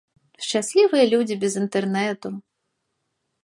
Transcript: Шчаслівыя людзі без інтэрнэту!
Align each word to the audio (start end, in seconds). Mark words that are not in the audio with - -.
Шчаслівыя 0.45 1.03
людзі 1.13 1.37
без 1.43 1.59
інтэрнэту! 1.61 2.29